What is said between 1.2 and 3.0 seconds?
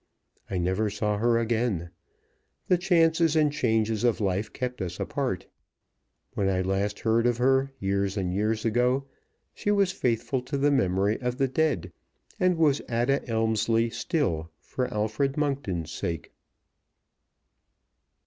again. The